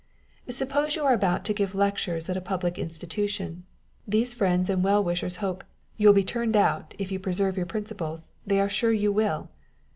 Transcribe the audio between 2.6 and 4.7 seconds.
in stitution, these friends